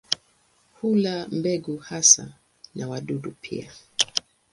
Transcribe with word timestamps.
Hula 0.79 1.27
mbegu 1.27 1.77
hasa 1.77 2.33
na 2.75 2.87
wadudu 2.87 3.31
pia. 3.41 3.71